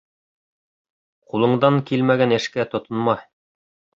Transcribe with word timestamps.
Ҡулыңдан 1.33 1.77
килмәгән 1.91 2.35
эшкә 2.39 2.67
тотонма. 2.75 3.17